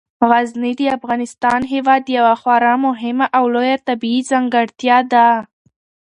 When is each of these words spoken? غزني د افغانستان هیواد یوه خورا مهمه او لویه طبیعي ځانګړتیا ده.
غزني 0.29 0.71
د 0.79 0.81
افغانستان 0.97 1.59
هیواد 1.73 2.03
یوه 2.17 2.33
خورا 2.41 2.73
مهمه 2.87 3.25
او 3.37 3.43
لویه 3.53 3.77
طبیعي 3.87 4.21
ځانګړتیا 4.31 4.97
ده. 5.13 5.27